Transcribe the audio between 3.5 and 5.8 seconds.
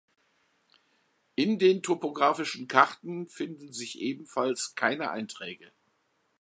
sich ebenfalls keine Einträge.